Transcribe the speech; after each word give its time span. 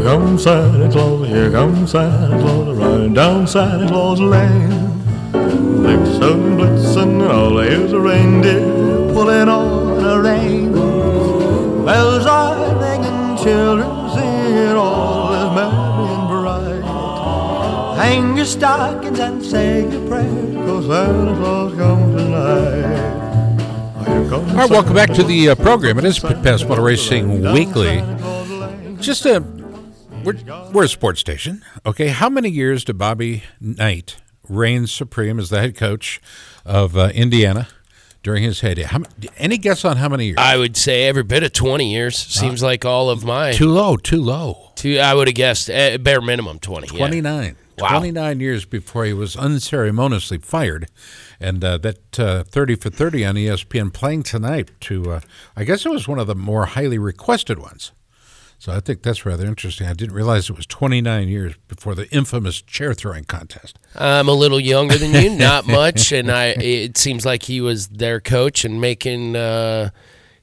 Here 0.00 0.08
comes 0.08 0.44
Santa 0.44 0.90
Claus, 0.90 1.28
here 1.28 1.50
comes 1.50 1.90
Santa 1.90 2.38
Claus, 2.40 2.74
riding 2.78 3.12
down 3.12 3.46
Santa 3.46 3.86
Claus 3.86 4.18
Lane. 4.18 4.70
Blitzen, 5.30 6.56
blitzen, 6.56 7.30
all 7.30 7.58
here's 7.58 7.92
a 7.92 8.00
reindeer 8.00 8.60
pulling 9.12 9.50
on 9.50 10.02
a 10.02 10.22
rein. 10.22 10.72
Bells 11.84 12.24
are 12.24 12.80
ringing, 12.80 13.36
children 13.44 14.08
singing, 14.14 14.74
all 14.74 15.34
is 15.34 15.54
merry 15.54 16.08
and 16.14 16.28
bright. 16.30 17.96
Hang 18.02 18.36
your 18.38 18.46
stockings 18.46 19.18
and 19.18 19.44
say 19.44 19.82
your 19.82 20.08
prayers, 20.08 20.54
cause 20.66 20.86
Santa 20.86 21.34
Claus 21.36 21.74
comes 21.74 22.22
tonight. 22.22 23.20
All 24.32 24.40
right, 24.56 24.70
welcome 24.70 24.94
back 24.94 25.10
to 25.10 25.22
the 25.22 25.50
uh, 25.50 25.54
program. 25.56 25.98
It 25.98 26.06
is 26.06 26.18
Pass 26.18 26.64
Motor 26.64 26.80
Racing 26.80 27.52
Weekly. 27.52 27.98
Santa 27.98 28.22
Claus 28.22 28.50
Lane. 28.50 28.98
Just 28.98 29.26
a 29.26 29.59
we're, 30.24 30.70
we're 30.72 30.84
a 30.84 30.88
sports 30.88 31.20
station, 31.20 31.62
okay? 31.86 32.08
How 32.08 32.28
many 32.28 32.48
years 32.48 32.84
did 32.84 32.98
Bobby 32.98 33.42
Knight 33.60 34.16
reign 34.48 34.86
supreme 34.86 35.38
as 35.38 35.50
the 35.50 35.60
head 35.60 35.76
coach 35.76 36.20
of 36.64 36.96
uh, 36.96 37.10
Indiana 37.14 37.68
during 38.22 38.42
his 38.42 38.60
heyday? 38.60 38.82
How, 38.82 39.02
any 39.36 39.58
guess 39.58 39.84
on 39.84 39.96
how 39.96 40.08
many 40.08 40.26
years? 40.26 40.36
I 40.38 40.56
would 40.56 40.76
say 40.76 41.06
every 41.06 41.22
bit 41.22 41.42
of 41.42 41.52
20 41.52 41.90
years. 41.90 42.16
Seems 42.16 42.62
like 42.62 42.84
all 42.84 43.10
of 43.10 43.24
mine. 43.24 43.54
too 43.54 43.68
low, 43.70 43.96
too 43.96 44.20
low. 44.20 44.72
Two, 44.74 44.98
I 44.98 45.14
would 45.14 45.28
have 45.28 45.34
guessed 45.34 45.70
uh, 45.70 45.98
bare 45.98 46.20
minimum 46.20 46.58
20. 46.58 46.88
yeah. 46.88 46.98
29. 46.98 47.56
Wow. 47.78 47.88
29 47.88 48.40
years 48.40 48.64
before 48.66 49.06
he 49.06 49.14
was 49.14 49.36
unceremoniously 49.36 50.36
fired. 50.38 50.88
And 51.40 51.64
uh, 51.64 51.78
that 51.78 52.20
uh, 52.20 52.44
30 52.44 52.74
for 52.74 52.90
30 52.90 53.24
on 53.24 53.34
ESPN 53.36 53.90
playing 53.90 54.24
tonight 54.24 54.70
to, 54.80 55.12
uh, 55.12 55.20
I 55.56 55.64
guess 55.64 55.86
it 55.86 55.90
was 55.90 56.06
one 56.06 56.18
of 56.18 56.26
the 56.26 56.34
more 56.34 56.66
highly 56.66 56.98
requested 56.98 57.58
ones. 57.58 57.92
So 58.60 58.72
I 58.72 58.80
think 58.80 59.02
that's 59.02 59.24
rather 59.24 59.46
interesting. 59.46 59.86
I 59.86 59.94
didn't 59.94 60.14
realize 60.14 60.50
it 60.50 60.56
was 60.56 60.66
29 60.66 61.28
years 61.28 61.54
before 61.66 61.94
the 61.94 62.06
infamous 62.10 62.60
chair 62.60 62.92
throwing 62.92 63.24
contest. 63.24 63.78
I'm 63.94 64.28
a 64.28 64.34
little 64.34 64.60
younger 64.60 64.98
than 64.98 65.14
you, 65.14 65.30
not 65.38 65.66
much, 65.66 66.12
and 66.12 66.30
I. 66.30 66.48
It 66.48 66.98
seems 66.98 67.24
like 67.24 67.44
he 67.44 67.62
was 67.62 67.88
their 67.88 68.20
coach 68.20 68.66
and 68.66 68.78
making. 68.78 69.34
Uh, 69.34 69.88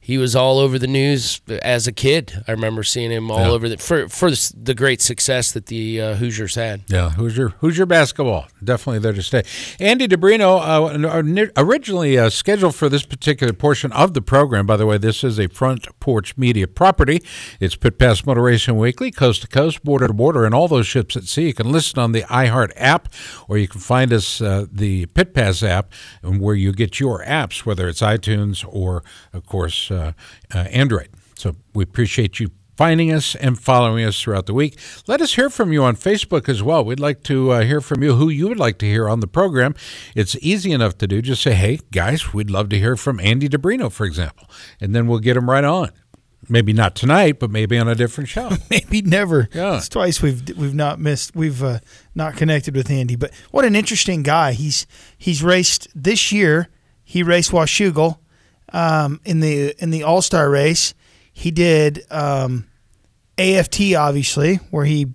he 0.08 0.18
was 0.18 0.38
all 0.38 0.58
over 0.58 0.80
the 0.80 0.88
news 0.88 1.42
as 1.62 1.86
a 1.86 1.92
kid. 1.92 2.42
I 2.48 2.52
remember 2.54 2.82
seeing 2.82 3.12
him 3.12 3.30
all 3.30 3.42
Yeah. 3.42 3.50
over 3.50 3.68
the 3.68 3.76
for 3.76 4.08
for 4.08 4.32
the, 4.32 4.74
great 4.74 5.02
success 5.02 5.52
that 5.52 5.66
the 5.66 6.00
uh, 6.02 6.16
Hoosiers 6.16 6.56
had. 6.56 6.84
Yeah, 6.88 7.10
who's 7.10 7.36
your 7.78 7.86
basketball? 7.86 8.48
Definitely 8.64 9.00
there 9.00 9.12
to 9.12 9.22
stay. 9.22 9.44
Andy 9.82 10.08
DiBrino, 10.08 10.62
uh, 10.64 11.52
originally 11.58 12.18
uh, 12.18 12.30
scheduled 12.30 12.74
for 12.74 12.88
this 12.88 13.04
particular 13.04 13.52
portion 13.52 13.92
of 13.92 14.14
the 14.14 14.22
program. 14.22 14.66
By 14.66 14.78
the 14.78 14.86
way, 14.86 14.98
this 14.98 15.26
is 15.26 15.40
a 15.40 15.50
Front 15.50 15.88
Porch 16.00 16.38
Media 16.38 16.70
property. 16.70 17.22
It's 17.60 17.76
Pit 17.76 18.00
Pass 18.00 18.26
Motor 18.26 18.44
Racing 18.44 18.78
Weekly, 18.78 19.12
coast 19.12 19.42
to 19.42 19.48
coast, 19.50 19.84
border 19.84 20.08
to 20.08 20.14
border, 20.14 20.46
and 20.46 20.56
all 20.56 20.70
those 20.70 20.88
ships 20.88 21.18
at 21.18 21.24
sea. 21.26 21.48
You 21.48 21.54
can 21.54 21.70
listen 21.70 22.00
on 22.00 22.14
the 22.14 22.22
iHeart 22.22 22.72
app, 22.78 23.10
or 23.50 23.58
you 23.58 23.68
can 23.68 23.82
find 23.82 24.14
us 24.14 24.40
uh, 24.40 24.68
the 24.72 25.08
Pit 25.08 25.34
Pass 25.34 25.64
app, 25.64 25.92
and 26.24 26.40
where 26.40 26.56
you 26.56 26.72
get 26.72 26.98
your 27.02 27.26
apps, 27.26 27.66
whether 27.66 27.90
it's 27.90 28.00
iTunes 28.02 28.64
or, 28.70 29.04
of 29.34 29.46
course, 29.46 29.92
uh, 29.98 30.12
uh, 30.54 30.58
Android. 30.58 31.10
So 31.36 31.56
we 31.74 31.84
appreciate 31.84 32.40
you 32.40 32.52
finding 32.78 33.12
us 33.12 33.36
and 33.36 33.60
following 33.60 34.06
us 34.06 34.22
throughout 34.22 34.46
the 34.46 34.54
week. 34.54 34.80
Let 35.08 35.20
us 35.20 35.34
hear 35.34 35.50
from 35.50 35.74
you 35.74 35.84
on 35.84 35.96
Facebook 35.96 36.48
as 36.48 36.62
well. 36.62 36.86
We'd 36.86 37.00
like 37.00 37.24
to 37.24 37.52
uh, 37.52 37.62
hear 37.64 37.82
from 37.82 38.04
you 38.04 38.16
who 38.16 38.30
you 38.30 38.48
would 38.48 38.60
like 38.60 38.78
to 38.80 38.86
hear 38.86 39.10
on 39.10 39.20
the 39.20 39.28
program. 39.28 39.74
It's 40.16 40.38
easy 40.42 40.72
enough 40.72 40.98
to 41.00 41.08
do. 41.08 41.22
Just 41.22 41.42
say, 41.42 41.54
hey, 41.54 41.80
guys, 41.92 42.34
we'd 42.34 42.52
love 42.52 42.70
to 42.70 42.78
hear 42.78 42.96
from 42.96 43.20
Andy 43.20 43.50
DiBrino, 43.50 43.92
for 43.92 44.06
example. 44.06 44.48
And 44.80 44.96
then 44.96 45.08
we'll 45.08 45.20
get 45.20 45.36
him 45.36 45.50
right 45.50 45.64
on. 45.64 45.90
Maybe 46.50 46.72
not 46.72 46.96
tonight, 46.96 47.40
but 47.40 47.50
maybe 47.50 47.78
on 47.78 47.88
a 47.88 47.96
different 47.96 48.30
show. 48.30 48.52
maybe 48.70 49.02
never. 49.02 49.50
Yeah. 49.54 49.78
It's 49.78 49.90
twice 49.90 50.22
we've 50.22 50.48
we've 50.58 50.76
not 50.76 50.98
missed 50.98 51.36
we've 51.36 51.62
uh, 51.62 51.80
not 52.16 52.38
connected 52.38 52.74
with 52.74 52.90
Andy. 52.90 53.18
But 53.18 53.34
what 53.52 53.66
an 53.66 53.76
interesting 53.76 54.24
guy. 54.24 54.54
He's 54.54 54.88
he's 55.18 55.44
raced 55.44 55.90
this 55.94 56.32
year. 56.32 56.70
He 57.04 57.22
raced 57.22 57.52
Washougal 57.52 58.20
um, 58.74 59.20
in 59.26 59.40
the 59.40 59.76
in 59.82 59.90
the 59.92 60.04
All 60.04 60.22
Star 60.22 60.50
race. 60.50 60.94
He 61.34 61.52
did 61.52 62.04
um, 62.12 62.66
AFT 63.38 63.94
obviously, 63.96 64.56
where 64.72 64.86
he 64.86 65.08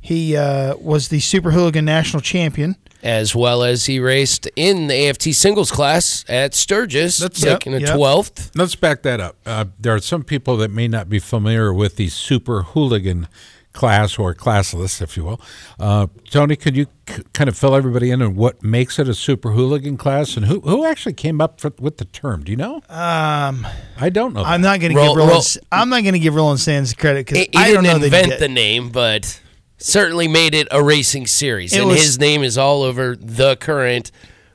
he 0.00 0.36
uh, 0.36 0.76
was 0.76 1.08
the 1.08 1.20
Super 1.20 1.50
Hooligan 1.52 1.84
National 1.84 2.20
Champion. 2.20 2.76
As 3.02 3.34
well 3.34 3.62
as 3.62 3.84
he 3.84 4.00
raced 4.00 4.48
in 4.56 4.86
the 4.86 5.08
AFT 5.08 5.34
singles 5.34 5.70
class 5.70 6.24
at 6.26 6.54
Sturgis, 6.54 7.18
That's- 7.18 7.38
taking 7.42 7.72
Yep, 7.74 7.82
a 7.82 7.84
yep. 7.84 7.96
12th. 7.98 8.50
Let's 8.54 8.74
back 8.76 9.02
that 9.02 9.20
up. 9.20 9.36
Uh, 9.44 9.66
there 9.78 9.94
are 9.94 9.98
some 10.00 10.22
people 10.24 10.56
that 10.56 10.70
may 10.70 10.88
not 10.88 11.10
be 11.10 11.18
familiar 11.18 11.70
with 11.72 11.96
the 11.96 12.08
super 12.08 12.62
hooligan 12.62 13.28
class 13.74 14.18
or 14.18 14.34
classless, 14.34 15.02
if 15.02 15.16
you 15.16 15.24
will. 15.24 15.40
Uh, 15.78 16.06
Tony, 16.30 16.56
could 16.56 16.76
you 16.76 16.86
c- 17.08 17.22
kind 17.34 17.48
of 17.48 17.58
fill 17.58 17.74
everybody 17.74 18.10
in 18.10 18.22
on 18.22 18.36
what 18.36 18.62
makes 18.62 18.98
it 19.00 19.08
a 19.08 19.14
super 19.14 19.50
hooligan 19.50 19.96
class 19.96 20.36
and 20.36 20.46
who, 20.46 20.60
who 20.60 20.84
actually 20.86 21.12
came 21.12 21.40
up 21.40 21.60
for, 21.60 21.72
with 21.78 21.98
the 21.98 22.04
term? 22.06 22.44
Do 22.44 22.52
you 22.52 22.56
know? 22.56 22.76
Um, 22.88 23.66
I 23.98 24.10
don't 24.12 24.32
know. 24.32 24.44
I'm 24.44 24.60
not 24.62 24.80
going 24.80 24.94
to 24.94 25.00
give 25.00 25.16
Roland. 25.16 25.28
roll- 25.30 25.42
I'm 25.72 25.88
not 25.90 26.02
going 26.02 26.12
to 26.14 26.20
give 26.20 26.34
Roland 26.34 26.60
Sands 26.60 26.94
credit 26.94 27.26
because 27.26 27.38
He, 27.42 27.48
he 27.52 27.58
I 27.58 27.72
don't 27.72 27.82
didn't 27.82 28.00
know 28.00 28.08
that 28.08 28.16
he 28.16 28.22
invent 28.22 28.40
did. 28.40 28.40
the 28.40 28.54
name, 28.54 28.90
but 28.90 29.40
certainly 29.78 30.28
made 30.28 30.54
it 30.54 30.68
a 30.70 30.82
racing 30.82 31.26
series. 31.26 31.72
It 31.74 31.80
and 31.80 31.88
was- 31.88 32.00
his 32.00 32.18
name 32.18 32.42
is 32.44 32.56
all 32.56 32.82
over 32.82 33.16
the 33.16 33.56
current 33.56 34.12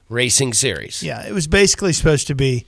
racing 0.07 0.53
series. 0.53 1.03
Yeah, 1.03 1.27
it 1.27 1.33
was 1.33 1.45
basically 1.47 1.91
supposed 1.93 2.27
to 2.27 2.35
be, 2.35 2.65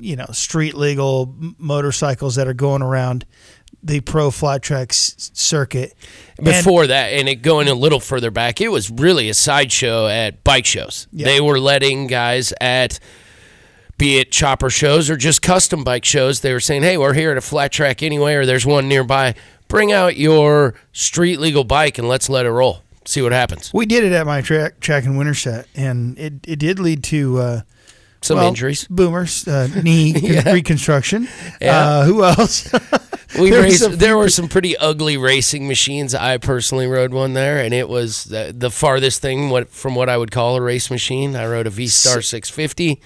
you 0.00 0.16
know, 0.16 0.26
street 0.32 0.74
legal 0.74 1.34
motorcycles 1.58 2.36
that 2.36 2.48
are 2.48 2.54
going 2.54 2.80
around 2.82 3.26
the 3.82 4.00
pro 4.00 4.30
flat 4.30 4.62
track 4.62 4.90
s- 4.90 5.30
circuit. 5.34 5.94
And- 6.36 6.44
Before 6.46 6.86
that, 6.86 7.08
and 7.12 7.28
it 7.28 7.36
going 7.42 7.68
a 7.68 7.74
little 7.74 8.00
further 8.00 8.30
back, 8.30 8.60
it 8.60 8.68
was 8.68 8.90
really 8.90 9.28
a 9.28 9.34
sideshow 9.34 10.06
at 10.08 10.42
bike 10.44 10.66
shows. 10.66 11.06
Yeah. 11.12 11.26
They 11.26 11.40
were 11.40 11.58
letting 11.60 12.06
guys 12.06 12.52
at 12.60 12.98
be 13.96 14.18
it 14.18 14.30
chopper 14.30 14.70
shows 14.70 15.10
or 15.10 15.16
just 15.16 15.42
custom 15.42 15.82
bike 15.82 16.04
shows, 16.04 16.40
they 16.40 16.52
were 16.52 16.60
saying, 16.60 16.82
"Hey, 16.82 16.96
we're 16.96 17.14
here 17.14 17.32
at 17.32 17.36
a 17.36 17.40
flat 17.40 17.72
track 17.72 18.00
anyway, 18.02 18.34
or 18.34 18.46
there's 18.46 18.64
one 18.64 18.88
nearby. 18.88 19.34
Bring 19.66 19.90
out 19.92 20.16
your 20.16 20.74
street 20.92 21.40
legal 21.40 21.64
bike 21.64 21.98
and 21.98 22.08
let's 22.08 22.28
let 22.28 22.46
it 22.46 22.50
roll. 22.52 22.82
See 23.04 23.22
what 23.22 23.32
happens." 23.32 23.70
we 23.74 23.86
did 23.86 24.04
it 24.04 24.12
at 24.12 24.24
my 24.24 24.40
track, 24.40 24.78
track 24.80 25.04
in 25.04 25.16
Winterset, 25.16 25.66
and 25.74 26.16
it, 26.18 26.34
it 26.46 26.58
did 26.60 26.78
lead 26.78 27.02
to 27.04 27.38
uh, 27.38 27.60
Some 28.22 28.36
well, 28.38 28.46
injuries. 28.48 28.86
boomers, 28.88 29.48
uh, 29.48 29.68
knee 29.82 30.12
Yeah. 30.16 30.52
reconstruction. 30.52 31.26
Yeah. 31.60 31.76
Uh, 31.80 32.04
who 32.04 32.22
else? 32.24 32.72
We 33.38 33.50
There 33.50 33.62
raced, 33.62 33.86
a 33.86 33.88
there 33.88 34.16
were 34.16 34.28
some 34.28 34.48
pretty 34.48 34.76
ugly 34.76 35.16
racing 35.16 35.68
machines. 35.68 36.14
I 36.14 36.38
personally 36.38 36.86
rode 36.86 37.12
one 37.12 37.34
there, 37.34 37.58
and 37.60 37.72
it 37.72 37.88
was 37.88 38.24
the, 38.24 38.54
the 38.56 38.70
farthest 38.70 39.22
thing 39.22 39.50
what 39.50 39.68
from 39.68 39.94
what 39.94 40.08
I 40.08 40.16
would 40.16 40.30
call 40.30 40.56
a 40.56 40.60
race 40.60 40.90
machine. 40.90 41.36
I 41.36 41.46
rode 41.46 41.66
a 41.66 41.70
V 41.70 41.86
Star 41.86 42.22
650. 42.22 43.00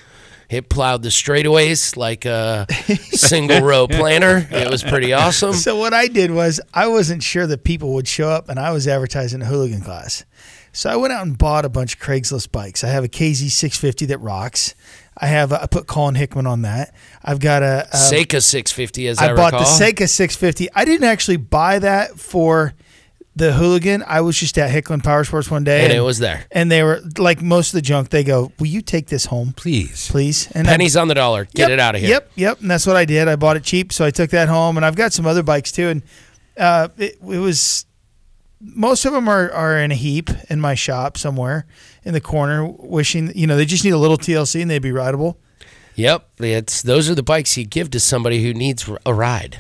It 0.49 0.69
plowed 0.69 1.03
the 1.03 1.09
straightaways 1.09 1.97
like 1.97 2.27
a 2.27 2.67
single 3.13 3.63
row 3.63 3.89
planner. 3.91 4.47
It 4.51 4.71
was 4.71 4.83
pretty 4.83 5.15
awesome. 5.15 5.55
So 5.55 5.77
what 5.79 5.95
I 5.95 6.09
did 6.09 6.31
was 6.31 6.61
I 6.75 6.89
wasn't 6.89 7.23
sure 7.23 7.47
that 7.47 7.65
people 7.65 7.95
would 7.95 8.07
show 8.07 8.29
up, 8.29 8.51
and 8.51 8.59
I 8.59 8.71
was 8.73 8.87
advertising 8.87 9.41
a 9.41 9.47
hooligan 9.47 9.81
class. 9.81 10.25
So 10.73 10.89
I 10.91 10.97
went 10.97 11.13
out 11.13 11.27
and 11.27 11.37
bought 11.37 11.65
a 11.65 11.69
bunch 11.69 11.95
of 11.95 12.01
Craigslist 12.01 12.51
bikes. 12.51 12.83
I 12.83 12.89
have 12.89 13.05
a 13.05 13.09
KZ 13.09 13.51
650 13.51 14.07
that 14.07 14.19
rocks. 14.19 14.75
I 15.19 15.27
have 15.27 15.53
a, 15.53 15.63
I 15.63 15.67
put 15.67 15.87
Colin 15.87 16.15
Hickman 16.15 16.47
on 16.47 16.63
that. 16.63 16.95
I've 17.23 17.41
got 17.41 17.63
a, 17.63 17.87
a 17.93 17.97
Seca 17.99 18.41
650, 18.41 19.09
as 19.09 19.19
I, 19.19 19.33
I 19.33 19.35
bought 19.35 19.53
recall. 19.53 19.61
the 19.61 19.65
Seca 19.67 20.09
650. 20.09 20.71
I 20.75 20.85
didn't 20.87 21.07
actually 21.07 21.37
buy 21.37 21.79
that 21.81 22.19
for 22.19 22.73
the 23.37 23.53
hooligan. 23.53 24.03
I 24.07 24.23
was 24.23 24.39
just 24.39 24.57
at 24.59 24.71
Hickland 24.71 25.05
Power 25.05 25.25
Sports 25.25 25.51
one 25.51 25.65
day, 25.65 25.85
and 25.85 25.93
it 25.93 26.01
was 26.01 26.19
there. 26.19 26.45
and 26.51 26.71
they 26.71 26.83
were 26.83 27.01
like 27.19 27.41
most 27.43 27.69
of 27.69 27.73
the 27.75 27.83
junk. 27.83 28.11
They 28.11 28.25
go, 28.25 28.53
"Will 28.59 28.67
you 28.67 28.83
take 28.83 29.07
this 29.07 29.27
home, 29.27 29.53
Please. 29.57 30.11
please?" 30.11 30.51
And 30.53 30.67
I- 30.69 30.73
Pennies 30.73 30.97
on 30.99 31.09
the 31.09 31.15
dollar. 31.15 31.45
Get 31.47 31.59
Yep, 31.69 31.71
it 31.71 31.81
out 31.81 31.95
of 31.95 32.01
here. 32.03 32.11
Yep, 32.11 32.33
yep. 32.35 32.61
And 32.61 32.71
that's 32.71 32.87
what 32.87 32.97
I 32.97 33.07
did. 33.07 33.29
I 33.29 33.37
bought 33.37 33.57
it 33.57 33.63
cheap, 33.65 33.91
so 33.93 34.05
I 34.05 34.11
took 34.11 34.31
that 34.31 34.49
home, 34.49 34.77
and 34.77 34.85
I've 34.85 34.97
got 34.97 35.13
some 35.15 35.27
other 35.27 35.43
bikes 35.43 35.73
too. 35.73 35.89
And 35.89 36.03
uh, 36.59 36.89
it, 36.99 37.13
it 37.23 37.39
was 37.39 37.87
most 38.63 39.05
of 39.05 39.13
them 39.13 39.29
are, 39.29 39.51
are 39.51 39.79
in 39.79 39.91
a 39.91 39.95
heap 39.95 40.31
in 40.49 40.61
my 40.61 40.75
shop 40.75 41.19
somewhere 41.19 41.67
in 42.05 42.15
the 42.15 42.21
corner, 42.21 42.67
wishing 42.67 43.33
you 43.35 43.47
know 43.47 43.57
they 43.57 43.65
just 43.67 43.85
need 43.85 43.91
a 43.93 43.99
little 43.99 44.19
TLC 44.19 44.63
and 44.63 44.71
they'd 44.71 44.81
be 44.83 44.93
rideable. 44.93 45.39
Yep, 45.95 46.29
it's 46.39 46.83
those 46.83 47.11
are 47.11 47.15
the 47.15 47.23
bikes 47.23 47.57
you 47.57 47.65
give 47.65 47.91
to 47.91 48.01
somebody 48.01 48.43
who 48.43 48.55
needs 48.55 48.89
a 49.05 49.13
ride. 49.13 49.59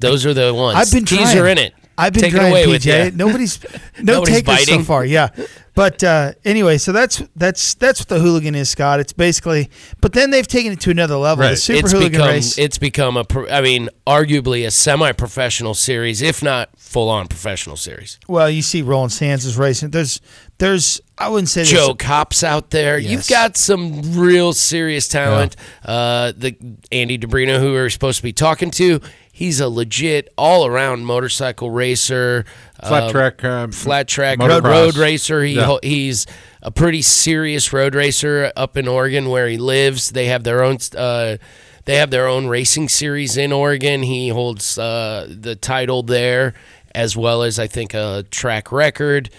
Those 0.00 0.24
are 0.24 0.32
the 0.32 0.54
ones. 0.54 0.78
I've 0.78 0.92
been 0.92 1.04
Keys 1.04 1.32
trying. 1.32 1.38
are 1.38 1.48
in 1.48 1.58
it. 1.58 1.74
I've 1.98 2.12
been 2.12 2.22
Take 2.22 2.32
it 2.32 2.36
trying, 2.36 2.52
away 2.52 2.64
PJ. 2.64 3.04
with. 3.06 3.16
Nobody's 3.16 3.60
no 4.00 4.14
Nobody's 4.14 4.42
takers 4.42 4.66
so 4.68 4.82
far. 4.84 5.04
Yeah, 5.04 5.28
but 5.74 6.02
uh, 6.04 6.32
anyway, 6.44 6.78
so 6.78 6.92
that's 6.92 7.22
that's 7.34 7.74
that's 7.74 8.00
what 8.00 8.08
the 8.08 8.20
hooligan 8.20 8.54
is, 8.54 8.70
Scott. 8.70 9.00
It's 9.00 9.12
basically, 9.12 9.68
but 10.00 10.12
then 10.12 10.30
they've 10.30 10.46
taken 10.46 10.72
it 10.72 10.80
to 10.80 10.90
another 10.90 11.16
level. 11.16 11.48
The 11.48 11.56
super 11.56 11.80
it's 11.80 11.92
hooligan 11.92 12.12
become 12.12 12.28
race. 12.28 12.56
it's 12.56 12.78
become 12.78 13.16
a 13.16 13.24
pro- 13.24 13.48
I 13.48 13.60
mean 13.62 13.88
arguably 14.06 14.64
a 14.66 14.70
semi-professional 14.70 15.74
series, 15.74 16.22
if 16.22 16.42
not 16.42 16.70
full-on 16.78 17.26
professional 17.28 17.76
series. 17.76 18.18
well, 18.28 18.48
you 18.48 18.62
see, 18.62 18.80
Roland 18.82 19.12
Sands 19.12 19.44
is 19.44 19.56
racing. 19.58 19.90
There's 19.90 20.20
there's 20.58 21.00
I 21.18 21.28
wouldn't 21.28 21.48
say 21.48 21.64
there's- 21.64 21.86
Joe 21.86 21.94
Kopp's 21.96 22.44
out 22.44 22.70
there. 22.70 22.96
Yes. 22.98 23.10
You've 23.10 23.28
got 23.28 23.56
some 23.56 24.18
real 24.20 24.52
serious 24.52 25.08
talent. 25.08 25.56
Uh, 25.84 26.32
the 26.36 26.56
Andy 26.92 27.18
DiBrino, 27.18 27.58
who 27.58 27.72
we're 27.72 27.90
supposed 27.90 28.18
to 28.18 28.22
be 28.22 28.32
talking 28.32 28.70
to, 28.72 29.00
he's 29.38 29.60
a 29.60 29.68
legit 29.68 30.32
all-around 30.36 31.04
motorcycle 31.06 31.70
racer. 31.70 32.44
Flat 32.84 33.04
um, 33.04 33.10
track, 33.12 33.44
um, 33.44 33.70
flat 33.70 34.08
track 34.08 34.40
road, 34.40 34.64
road 34.64 34.96
racer. 34.96 35.44
He 35.44 35.54
Yeah. 35.54 35.76
he's 35.80 36.26
a 36.60 36.72
pretty 36.72 37.02
serious 37.02 37.72
road 37.72 37.94
racer 37.94 38.50
up 38.56 38.76
in 38.76 38.88
Oregon 38.88 39.28
where 39.28 39.46
he 39.46 39.56
lives. 39.56 40.10
They 40.10 40.26
have 40.26 40.42
their 40.42 40.64
own. 40.64 40.78
Uh, 40.96 41.36
they 41.84 41.96
have 41.96 42.10
their 42.10 42.26
own 42.26 42.48
racing 42.48 42.88
series 42.88 43.36
in 43.36 43.52
Oregon. 43.52 44.02
He 44.02 44.28
holds 44.28 44.76
uh, 44.76 45.28
the 45.30 45.54
title 45.54 46.02
there, 46.02 46.54
as 46.92 47.16
well 47.16 47.44
as 47.44 47.60
I 47.60 47.68
think 47.68 47.94
a 47.94 48.24
track 48.32 48.72
record. 48.72 49.30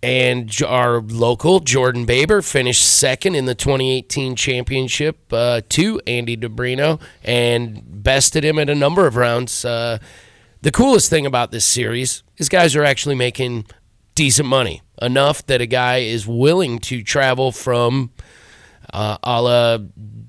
And 0.00 0.52
our 0.62 1.00
local 1.00 1.58
Jordan 1.58 2.04
Baber 2.04 2.40
finished 2.40 2.84
second 2.84 3.34
in 3.34 3.46
the 3.46 3.54
2018 3.54 4.36
championship 4.36 5.32
uh, 5.32 5.62
to 5.70 6.00
Andy 6.06 6.36
DiBrino 6.36 7.00
and 7.24 7.82
bested 7.84 8.44
him 8.44 8.60
at 8.60 8.70
a 8.70 8.76
number 8.76 9.08
of 9.08 9.16
rounds. 9.16 9.64
Uh, 9.64 9.98
the 10.62 10.70
coolest 10.70 11.10
thing 11.10 11.26
about 11.26 11.50
this 11.50 11.64
series 11.64 12.22
is 12.36 12.48
guys 12.48 12.76
are 12.76 12.84
actually 12.84 13.16
making 13.16 13.66
decent 14.14 14.48
money 14.48 14.82
enough 15.00 15.46
that 15.46 15.60
a 15.60 15.66
guy 15.66 15.98
is 15.98 16.26
willing 16.26 16.78
to 16.80 17.02
travel 17.02 17.52
from 17.52 18.10
uh, 18.92 19.18
a 19.22 19.42
la 19.42 19.78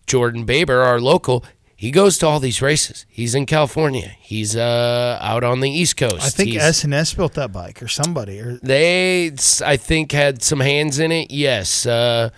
Jordan 0.08 0.46
Baber, 0.46 0.82
our 0.82 1.00
local. 1.00 1.46
He 1.80 1.92
goes 1.92 2.18
to 2.18 2.28
all 2.28 2.42
these 2.42 2.62
races. 2.62 3.06
He's 3.08 3.34
in 3.34 3.46
California. 3.46 4.12
He's 4.20 4.54
uh, 4.54 5.18
out 5.22 5.46
on 5.46 5.62
the 5.62 5.70
East 5.72 5.96
Coast. 5.96 6.26
I 6.26 6.28
think 6.30 6.50
He's- 6.50 6.84
SNS 6.84 7.16
built 7.16 7.36
that 7.36 7.54
bike 7.54 7.82
or 7.82 7.88
somebody 7.88 8.38
or 8.42 8.60
they, 8.62 9.32
I 9.66 9.78
think, 9.78 10.12
had 10.12 10.44
some 10.44 10.60
hands 10.60 11.00
in 11.00 11.14
it. 11.14 11.32
Yes. 11.32 11.86
Uh, 11.86 12.32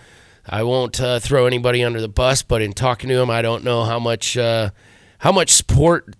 I 0.46 0.62
won't 0.62 1.00
uh, 1.00 1.18
throw 1.18 1.46
anybody 1.46 1.82
under 1.82 2.00
the 2.00 2.08
bus, 2.08 2.42
but 2.42 2.62
in 2.62 2.72
talking 2.72 3.08
to 3.08 3.18
him, 3.20 3.30
I 3.30 3.42
don't 3.42 3.64
know 3.64 3.82
how 3.82 3.98
much 3.98 4.36
uh, 4.36 4.70
how 5.18 5.32
much 5.32 5.50
support 5.50 6.14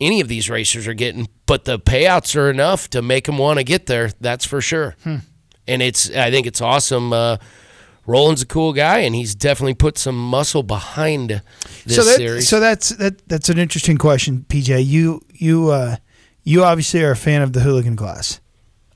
any 0.00 0.20
of 0.20 0.26
these 0.26 0.50
racers 0.50 0.88
are 0.88 0.94
getting, 0.94 1.28
but 1.46 1.64
the 1.64 1.78
payouts 1.78 2.34
are 2.34 2.50
enough 2.50 2.90
to 2.90 3.02
make 3.02 3.26
them 3.26 3.38
want 3.38 3.58
to 3.60 3.64
get 3.64 3.86
there. 3.86 4.10
That's 4.20 4.44
for 4.44 4.60
sure. 4.60 4.96
And 5.04 5.80
it's, 5.80 6.10
I 6.10 6.32
think 6.32 6.48
it's 6.48 6.60
awesome. 6.60 7.12
Roland's 8.06 8.42
a 8.42 8.46
cool 8.46 8.72
guy, 8.72 8.98
and 9.00 9.14
he's 9.14 9.34
definitely 9.34 9.74
put 9.74 9.98
some 9.98 10.16
muscle 10.18 10.62
behind 10.62 11.42
this 11.84 11.96
so 11.96 12.04
that, 12.04 12.16
series. 12.16 12.48
So 12.48 12.60
that's 12.60 12.90
that 12.90 13.26
that's 13.28 13.48
an 13.48 13.58
interesting 13.58 13.98
question, 13.98 14.44
PJ. 14.48 14.84
You 14.84 15.22
you 15.32 15.70
uh, 15.70 15.96
you 16.42 16.64
obviously 16.64 17.02
are 17.02 17.12
a 17.12 17.16
fan 17.16 17.42
of 17.42 17.52
the 17.52 17.60
hooligan 17.60 17.96
class. 17.96 18.40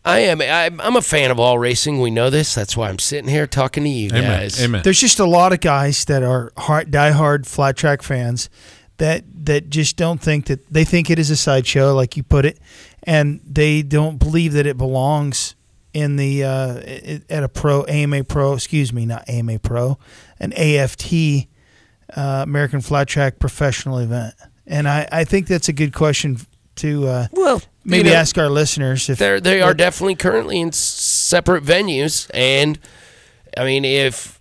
I 0.05 0.21
am. 0.21 0.41
I'm 0.43 0.81
I'm 0.81 0.97
a 0.97 1.03
fan 1.03 1.31
of 1.31 1.41
all 1.41 1.59
racing. 1.59 2.01
We 2.01 2.11
know 2.11 2.29
this. 2.29 2.55
That's 2.55 2.77
why 2.77 2.89
I'm 2.89 2.99
sitting 2.99 3.29
here 3.29 3.47
talking 3.47 3.85
to 3.85 3.91
you 3.91 4.11
Amen. 4.11 4.23
guys. 4.23 4.63
Amen. 4.63 4.83
There's 4.83 5.01
just 5.01 5.19
a 5.19 5.25
lot 5.25 5.53
of 5.53 5.61
guys 5.61 6.05
that 6.07 6.23
are 6.23 6.53
hard, 6.57 6.91
diehard 6.91 7.47
flat 7.47 7.77
track 7.77 8.03
fans 8.03 8.51
that 8.99 9.25
that 9.47 9.71
just 9.71 9.97
don't 9.97 10.21
think 10.21 10.47
that 10.47 10.73
they 10.73 10.85
think 10.85 11.11
it 11.11 11.19
is 11.19 11.31
a 11.31 11.37
sideshow, 11.37 11.95
like 11.95 12.17
you 12.17 12.23
put 12.23 12.45
it, 12.45 12.59
and 13.03 13.41
they 13.45 13.83
don't 13.83 14.19
believe 14.19 14.53
that 14.53 14.67
it 14.67 14.77
belongs 14.77 15.55
in 15.95 16.17
the 16.17 16.45
uh, 16.45 17.23
at 17.31 17.43
a 17.45 17.49
pro 17.49 17.85
AMA 17.85 18.25
Pro. 18.25 18.53
Excuse 18.53 18.93
me, 18.93 19.07
not 19.07 19.27
AMA 19.29 19.61
Pro, 19.61 19.99
an 20.39 20.53
AFT 20.53 21.47
uh, 22.15 22.43
American 22.43 22.83
Flat 22.83 23.09
Track 23.09 23.39
Professional 23.39 23.99
event. 23.99 24.35
And 24.67 24.89
I, 24.89 25.09
I 25.11 25.25
think 25.25 25.47
that's 25.47 25.69
a 25.69 25.73
good 25.73 25.95
question 25.95 26.39
to 26.77 27.07
uh, 27.07 27.27
Well, 27.33 27.63
maybe 27.85 28.09
you 28.09 28.15
know, 28.15 28.19
ask 28.21 28.37
our 28.37 28.49
listeners 28.51 29.09
if 29.09 29.19
They're 29.19 29.41
they 29.41 29.63
are 29.63 29.75
definitely 29.75 30.17
currently 30.17 30.61
in 30.61 30.73
separate 30.73 31.65
venues, 31.65 32.31
and 32.35 32.79
I 33.57 33.65
mean 33.65 33.85
if 33.85 34.41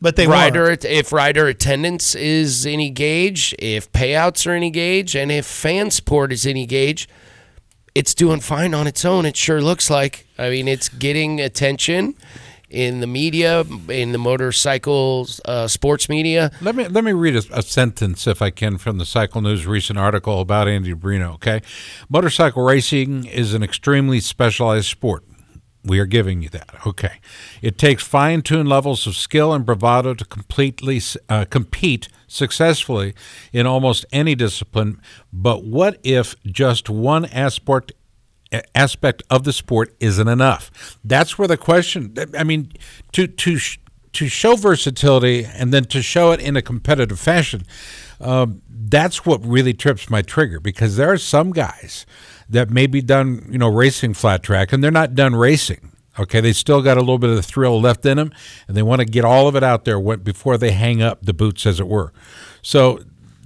but 0.00 0.16
they 0.16 0.26
rider 0.26 0.70
if 0.70 1.12
rider 1.12 1.46
attendance 1.48 2.14
is 2.14 2.66
any 2.66 2.90
gauge, 2.90 3.54
if 3.58 3.90
payouts 3.92 4.46
are 4.46 4.52
any 4.52 4.70
gauge, 4.70 5.14
and 5.14 5.30
if 5.30 5.44
fan 5.44 5.90
support 5.90 6.32
is 6.32 6.46
any 6.46 6.66
gauge, 6.66 7.08
it's 7.94 8.14
doing 8.14 8.40
fine 8.40 8.74
on 8.74 8.86
its 8.86 9.04
own. 9.04 9.26
It 9.26 9.36
sure 9.36 9.60
looks 9.60 9.90
like. 9.90 10.26
I 10.38 10.50
mean, 10.50 10.68
it's 10.68 10.88
getting 10.88 11.40
attention 11.40 12.14
in 12.70 12.98
the 12.98 13.06
media, 13.06 13.64
in 13.88 14.10
the 14.10 14.18
motorcycle 14.18 15.28
uh, 15.44 15.68
sports 15.68 16.08
media. 16.08 16.50
Let 16.60 16.74
me 16.74 16.88
let 16.88 17.04
me 17.04 17.12
read 17.12 17.36
a, 17.36 17.58
a 17.58 17.62
sentence, 17.62 18.26
if 18.26 18.42
I 18.42 18.50
can, 18.50 18.78
from 18.78 18.98
the 18.98 19.06
Cycle 19.06 19.40
News 19.40 19.66
recent 19.66 19.98
article 19.98 20.40
about 20.40 20.66
Andy 20.66 20.92
Brino. 20.92 21.34
Okay, 21.34 21.62
motorcycle 22.08 22.64
racing 22.64 23.26
is 23.26 23.54
an 23.54 23.62
extremely 23.62 24.20
specialized 24.20 24.86
sport. 24.86 25.24
We 25.84 25.98
are 25.98 26.06
giving 26.06 26.42
you 26.42 26.48
that. 26.50 26.86
Okay, 26.86 27.20
it 27.60 27.76
takes 27.78 28.02
fine-tuned 28.02 28.68
levels 28.68 29.06
of 29.06 29.16
skill 29.16 29.52
and 29.52 29.66
bravado 29.66 30.14
to 30.14 30.24
completely 30.24 31.00
uh, 31.28 31.44
compete 31.44 32.08
successfully 32.26 33.14
in 33.52 33.66
almost 33.66 34.06
any 34.12 34.34
discipline. 34.34 35.00
But 35.32 35.64
what 35.64 36.00
if 36.02 36.36
just 36.44 36.88
one 36.88 37.26
aspect 37.26 37.92
aspect 38.74 39.22
of 39.30 39.44
the 39.44 39.52
sport 39.52 39.94
isn't 40.00 40.28
enough. 40.28 40.98
That's 41.04 41.38
where 41.38 41.48
the 41.48 41.56
question. 41.56 42.14
I 42.36 42.44
mean, 42.44 42.72
to 43.12 43.26
to 43.26 43.58
to 44.12 44.28
show 44.28 44.56
versatility 44.56 45.44
and 45.44 45.72
then 45.74 45.84
to 45.86 46.00
show 46.00 46.32
it 46.32 46.40
in 46.40 46.56
a 46.56 46.62
competitive 46.62 47.18
fashion. 47.18 47.64
Um, 48.20 48.62
that's 48.68 49.26
what 49.26 49.44
really 49.44 49.74
trips 49.74 50.08
my 50.08 50.22
trigger 50.22 50.60
because 50.60 50.96
there 50.96 51.10
are 51.10 51.18
some 51.18 51.50
guys 51.50 52.06
that 52.48 52.70
may 52.70 52.86
be 52.86 53.00
done, 53.00 53.46
you 53.50 53.58
know, 53.58 53.68
racing 53.68 54.14
flat 54.14 54.42
track 54.42 54.72
and 54.72 54.82
they're 54.82 54.90
not 54.90 55.14
done 55.14 55.34
racing. 55.34 55.92
Okay, 56.18 56.40
they 56.40 56.52
still 56.52 56.80
got 56.80 56.96
a 56.96 57.00
little 57.00 57.18
bit 57.18 57.30
of 57.30 57.36
the 57.36 57.42
thrill 57.42 57.80
left 57.80 58.06
in 58.06 58.18
them, 58.18 58.32
and 58.68 58.76
they 58.76 58.82
want 58.82 59.00
to 59.00 59.04
get 59.04 59.24
all 59.24 59.48
of 59.48 59.56
it 59.56 59.64
out 59.64 59.84
there 59.84 60.00
before 60.16 60.56
they 60.56 60.70
hang 60.70 61.02
up 61.02 61.22
the 61.22 61.34
boots, 61.34 61.66
as 61.66 61.80
it 61.80 61.88
were. 61.88 62.12
So, 62.62 63.00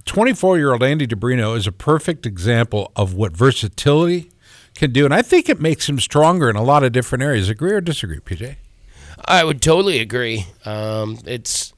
24 0.05 0.57
year 0.57 0.73
old 0.73 0.83
Andy 0.83 1.07
DiBrino 1.07 1.57
is 1.57 1.65
a 1.65 1.71
perfect 1.71 2.27
example 2.27 2.91
of 2.95 3.15
what 3.15 3.35
versatility 3.35 4.29
can 4.75 4.91
do, 4.91 5.03
and 5.03 5.13
I 5.13 5.23
think 5.23 5.49
it 5.49 5.59
makes 5.59 5.89
him 5.89 5.99
stronger 5.99 6.47
in 6.47 6.55
a 6.55 6.63
lot 6.63 6.83
of 6.83 6.91
different 6.91 7.23
areas. 7.23 7.49
Agree 7.49 7.71
or 7.71 7.81
disagree, 7.81 8.19
PJ? 8.19 8.57
I 9.25 9.43
would 9.43 9.61
totally 9.63 9.99
agree. 9.99 10.45
Um, 10.63 11.17
it's 11.25 11.73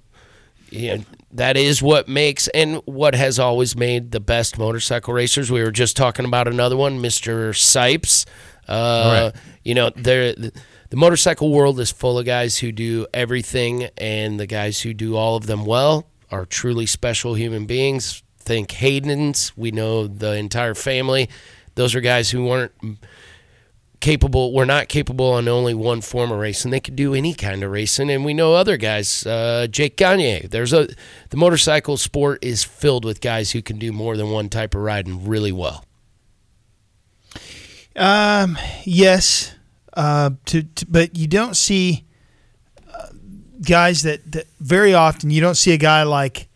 you 0.70 0.98
know, 0.98 1.04
that 1.34 1.58
is 1.58 1.82
what 1.82 2.08
makes 2.08 2.48
and 2.50 2.82
what 2.86 3.16
has 3.16 3.40
always 3.40 3.76
made 3.76 4.12
the 4.12 4.20
best 4.20 4.58
motorcycle 4.58 5.14
racers. 5.14 5.52
We 5.52 5.62
were 5.62 5.72
just 5.72 5.96
talking 5.98 6.26
about 6.26 6.48
another 6.48 6.78
one, 6.78 7.02
Mister 7.02 7.52
Sipes. 7.52 8.26
Uh, 8.68 9.32
right. 9.34 9.42
You 9.64 9.76
know, 9.76 9.92
there 9.96 10.34
the 10.34 10.98
motorcycle 10.98 11.52
world 11.52 11.80
is 11.80 11.92
full 11.92 12.20
of 12.20 12.26
guys 12.26 12.58
who 12.58 12.72
do 12.72 13.08
everything, 13.14 13.90
and 13.98 14.40
the 14.40 14.48
guys 14.48 14.82
who 14.82 14.94
do 14.94 15.16
all 15.16 15.36
of 15.36 15.46
them 15.46 15.66
well 15.66 16.08
are 16.30 16.46
truly 16.46 16.86
special 16.86 17.34
human 17.34 17.66
beings. 17.66 18.24
Think 18.38 18.72
Hayden's. 18.72 19.56
We 19.56 19.72
know 19.72 20.08
the 20.08 20.34
entire 20.34 20.74
family. 20.74 21.30
Those 21.76 21.96
are 21.96 22.02
guys 22.02 22.32
who 22.32 22.46
weren't 22.46 22.72
capable 24.02 24.54
were 24.54 24.66
not 24.66 24.90
capable 24.90 25.32
on 25.32 25.48
only 25.48 25.74
one 25.74 26.02
form 26.02 26.32
of 26.32 26.40
racing. 26.40 26.72
They 26.72 26.80
could 26.80 26.96
do 26.96 27.14
any 27.14 27.34
kind 27.34 27.64
of 27.64 27.72
racing. 27.72 28.10
And 28.10 28.26
we 28.26 28.34
know 28.34 28.54
other 28.54 28.76
guys 28.76 29.26
uh, 29.26 29.68
jake 29.70 29.96
gagne. 29.96 30.48
There's 30.48 30.74
a 30.74 30.90
the 31.30 31.38
motorcycle 31.38 31.98
sport 31.98 32.44
is 32.44 32.64
filled 32.64 33.06
with 33.06 33.22
guys 33.22 33.52
who 33.52 33.62
can 33.62 33.80
do 33.80 33.92
more 33.92 34.18
than 34.18 34.30
one 34.32 34.50
type 34.50 34.76
of 34.76 34.82
riding 34.82 35.28
really 35.28 35.52
well. 35.52 35.86
Um, 37.96 38.58
yes, 38.84 39.54
uh, 39.94 40.32
to, 40.46 40.64
to 40.64 40.86
but 40.88 41.18
you 41.18 41.28
don't 41.28 41.56
see 41.56 42.06
uh, 42.94 43.08
guys 43.62 44.04
that, 44.04 44.32
that 44.32 44.48
very 44.60 44.94
often 44.94 45.30
you 45.30 45.42
don't 45.42 45.56
see 45.56 45.74
a 45.74 45.78
guy 45.78 46.04
like 46.04 46.48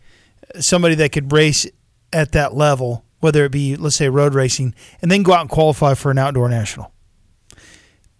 somebody 0.58 0.94
that 0.96 1.12
could 1.12 1.32
race 1.32 1.66
at 2.12 2.32
that 2.32 2.54
level, 2.54 3.04
whether 3.20 3.44
it 3.44 3.52
be 3.52 3.76
let's 3.76 3.96
say 3.96 4.08
road 4.08 4.34
racing, 4.34 4.74
and 5.00 5.10
then 5.10 5.22
go 5.22 5.32
out 5.32 5.42
and 5.42 5.50
qualify 5.50 5.94
for 5.94 6.10
an 6.10 6.18
outdoor 6.18 6.48
national. 6.48 6.92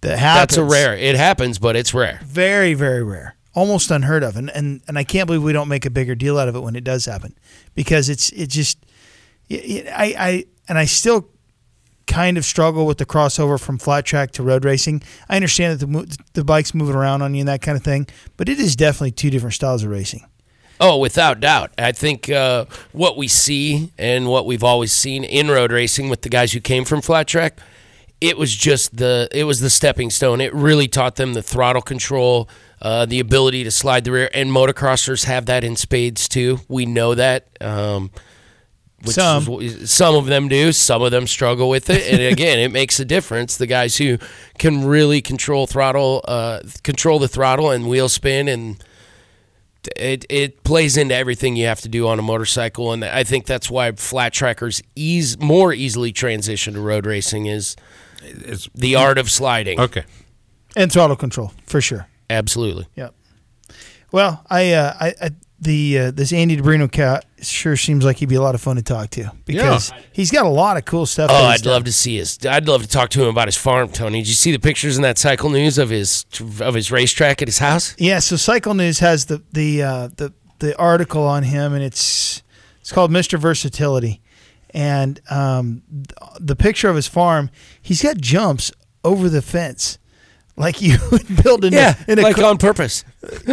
That 0.03 0.19
happens. 0.19 0.41
that's 0.41 0.57
a 0.57 0.65
rare. 0.65 0.95
It 0.97 1.17
happens 1.17 1.59
but 1.59 1.76
it's 1.76 1.93
rare. 1.95 2.21
Very 2.25 2.75
very 2.75 3.03
rare. 3.03 3.37
Almost 3.55 3.91
unheard 3.91 4.23
of. 4.23 4.37
And, 4.37 4.50
and 4.50 4.83
and 4.87 4.99
i 4.99 5.05
can't 5.05 5.26
believe 5.26 5.43
we 5.43 5.53
don't 5.53 5.69
make 5.69 5.87
a 5.87 5.91
bigger 5.91 6.15
deal 6.15 6.38
out 6.38 6.49
of 6.49 6.55
it 6.57 6.61
when 6.61 6.76
it 6.76 6.85
does 6.85 7.07
happen. 7.07 7.35
Because 7.75 8.09
it's 8.09 8.31
it 8.31 8.49
just 8.49 8.79
it, 9.49 9.87
i 9.88 10.15
i 10.19 10.45
and 10.69 10.79
i 10.79 10.85
still 10.85 11.29
kind 12.07 12.38
of 12.38 12.45
struggle 12.45 12.87
with 12.87 12.99
the 12.99 13.07
crossover 13.07 13.59
from 13.61 13.79
flat 13.79 14.05
track 14.05 14.31
to 14.31 14.43
road 14.43 14.65
racing. 14.65 15.03
I 15.29 15.37
understand 15.37 15.81
that 15.81 15.87
the 15.87 16.19
the 16.35 16.45
bike's 16.45 16.75
moving 16.75 16.95
around 16.95 17.23
on 17.23 17.35
you 17.35 17.41
and 17.41 17.49
that 17.49 17.62
kind 17.62 17.76
of 17.76 17.83
thing 17.83 18.07
but 18.37 18.49
it 18.49 18.59
is 18.61 18.76
definitely 18.76 19.12
two 19.12 19.31
different 19.31 19.55
styles 19.55 19.83
of 19.83 19.91
racing. 19.91 20.26
Oh, 20.79 20.99
without 20.99 21.41
doubt. 21.41 21.73
I 21.79 21.93
think 21.93 22.29
uh, 22.29 22.67
what 22.93 23.17
we 23.17 23.29
see 23.29 23.93
and 23.97 24.29
what 24.29 24.45
we've 24.45 24.62
always 24.62 24.93
seen 24.93 25.25
in 25.25 25.49
road 25.49 25.73
racing 25.73 26.11
with 26.11 26.21
the 26.21 26.29
guys 26.29 26.53
who 26.53 26.61
came 26.61 26.85
from 26.85 27.00
flat 27.00 27.26
track, 27.26 27.59
it 28.20 28.38
was 28.38 28.54
just 28.54 28.96
the 28.96 29.28
it 29.32 29.44
was 29.44 29.61
the 29.61 29.70
stepping 29.70 30.11
stone. 30.11 30.40
It 30.40 30.54
really 30.54 30.88
taught 30.88 31.16
them 31.16 31.35
the 31.35 31.42
throttle 31.42 31.82
control, 31.82 32.49
uh, 32.80 33.06
the 33.06 33.20
ability 33.20 33.64
to 33.64 33.70
slide 33.70 34.04
the 34.04 34.12
rear, 34.12 34.30
and 34.32 34.50
motocrossers 34.50 35.25
have 35.25 35.46
that 35.46 35.64
in 35.64 35.76
spades 35.76 36.28
too. 36.28 36.61
We 36.68 36.87
know 36.87 37.14
that. 37.14 37.49
Um, 37.61 38.11
which 39.02 39.14
Some. 39.14 39.46
is- 39.61 39.90
some 39.90 40.14
of 40.14 40.25
them 40.26 40.49
do. 40.49 40.73
Some 40.73 41.02
of 41.02 41.11
them 41.11 41.26
struggle 41.26 41.68
with 41.68 41.90
it, 41.90 42.11
and 42.11 42.20
again, 42.32 42.58
it 42.58 42.73
makes 42.73 42.99
a 42.99 43.04
difference. 43.04 43.56
The 43.58 43.66
guys 43.66 43.99
who 43.99 44.16
can 44.58 44.85
really 44.87 45.20
control 45.20 45.66
throttle, 45.66 46.25
uh, 46.26 46.61
control 46.82 47.18
the 47.18 47.28
throttle 47.28 47.70
and 47.70 47.87
wheel 47.88 48.08
spin, 48.08 48.49
and 48.49 48.82
it 49.94 50.25
it 50.30 50.64
plays 50.64 50.96
into 50.96 51.14
everything 51.14 51.54
you 51.56 51.66
have 51.66 51.80
to 51.82 51.88
do 51.88 52.08
on 52.08 52.18
a 52.18 52.23
motorcycle. 52.23 52.92
And 52.92 53.04
I 53.04 53.23
think 53.23 53.44
that's 53.46 53.70
why 53.70 53.92
flat 53.92 54.32
trackers 54.32 54.82
ease 54.96 55.38
more 55.38 55.73
easily 55.75 56.11
transition 56.12 56.75
to 56.75 56.80
road 56.80 57.06
racing 57.06 57.46
is 57.46 57.76
It's 58.26 58.68
the 58.75 58.97
art 58.97 59.18
of 59.18 59.30
sliding. 59.30 59.80
okay. 59.80 60.04
And 60.76 60.92
throttle 60.92 61.16
control 61.16 61.52
for 61.66 61.80
sure. 61.80 62.06
Absolutely. 62.28 62.87
Yep. 62.97 63.14
Well, 64.12 64.45
I, 64.50 64.73
uh, 64.73 64.95
I, 65.00 65.14
I 65.23 65.30
the 65.59 65.99
uh, 65.99 66.11
this 66.11 66.33
Andy 66.33 66.56
DiBrino 66.56 66.90
cat 66.90 67.25
sure 67.40 67.76
seems 67.76 68.04
like 68.04 68.18
he'd 68.18 68.28
be 68.28 68.35
a 68.35 68.42
lot 68.42 68.54
of 68.54 68.61
fun 68.61 68.76
to 68.76 68.83
talk 68.83 69.09
to 69.11 69.33
because 69.47 69.90
he's 70.12 70.30
got 70.30 70.45
a 70.45 70.50
lot 70.50 70.76
of 70.76 70.85
cool 70.85 71.06
stuff. 71.06 71.30
Oh, 71.33 71.47
I'd 71.47 71.62
done. 71.62 71.73
love 71.73 71.85
to 71.85 71.92
see 71.92 72.16
his. 72.16 72.38
I'd 72.47 72.68
love 72.68 72.83
to 72.83 72.88
talk 72.88 73.09
to 73.11 73.23
him 73.23 73.28
about 73.28 73.49
his 73.49 73.56
farm, 73.56 73.88
Tony. 73.88 74.21
Did 74.21 74.28
you 74.28 74.35
see 74.35 74.52
the 74.52 74.59
pictures 74.59 74.97
in 74.97 75.02
that 75.02 75.16
Cycle 75.16 75.49
News 75.49 75.78
of 75.78 75.88
his 75.88 76.26
of 76.61 76.75
his 76.75 76.92
racetrack 76.92 77.40
at 77.40 77.49
his 77.49 77.59
house? 77.59 77.95
Yeah, 77.99 78.18
so 78.18 78.37
Cycle 78.37 78.75
News 78.75 78.99
has 78.99 79.26
the 79.26 79.42
the 79.52 79.83
uh, 79.83 80.09
the 80.16 80.35
the 80.59 80.76
article 80.78 81.23
on 81.23 81.42
him, 81.42 81.73
and 81.73 81.83
it's 81.83 82.42
it's 82.80 82.92
called 82.92 83.11
Mister 83.11 83.38
Versatility, 83.38 84.21
and 84.76 85.18
um, 85.30 85.83
the 86.38 86.54
picture 86.54 86.88
of 86.88 86.95
his 86.97 87.09
farm. 87.09 87.50
He's 87.80 88.02
got 88.02 88.18
jumps 88.18 88.71
over 89.02 89.28
the 89.30 89.40
fence, 89.40 89.99
like 90.56 90.83
you 90.83 90.99
would 91.11 91.42
build 91.42 91.64
in 91.64 91.73
Yeah, 91.73 91.95
a, 92.06 92.12
in 92.12 92.18
a 92.18 92.23
like 92.23 92.38
on 92.38 92.59
purpose. 92.59 93.04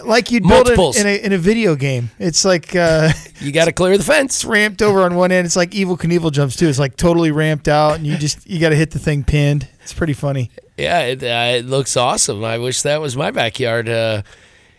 like 0.00 0.30
you'd 0.30 0.42
build 0.42 0.66
multiples. 0.66 0.96
in 0.98 1.06
a 1.06 1.16
in 1.24 1.32
a 1.32 1.38
video 1.38 1.76
game. 1.76 2.10
It's 2.18 2.44
like. 2.44 2.74
Uh, 2.76 3.10
You 3.40 3.52
got 3.52 3.66
to 3.66 3.72
clear 3.72 3.98
the 3.98 4.04
fence. 4.04 4.36
it's 4.36 4.44
ramped 4.46 4.80
over 4.80 5.02
on 5.02 5.16
one 5.16 5.30
end. 5.30 5.44
It's 5.44 5.56
like 5.56 5.72
Evel 5.72 5.98
Knievel 5.98 6.32
jumps 6.32 6.56
too. 6.56 6.66
It's 6.68 6.78
like 6.78 6.96
totally 6.96 7.30
ramped 7.30 7.68
out, 7.68 7.96
and 7.96 8.06
you 8.06 8.16
just 8.16 8.46
you 8.48 8.58
got 8.58 8.70
to 8.70 8.76
hit 8.76 8.92
the 8.92 8.98
thing 8.98 9.22
pinned. 9.24 9.68
It's 9.82 9.92
pretty 9.92 10.14
funny. 10.14 10.50
Yeah, 10.78 11.00
it, 11.00 11.22
uh, 11.22 11.58
it 11.58 11.66
looks 11.66 11.96
awesome. 11.96 12.42
I 12.42 12.56
wish 12.58 12.82
that 12.82 13.00
was 13.02 13.16
my 13.16 13.30
backyard. 13.32 13.88
Uh, 13.88 14.22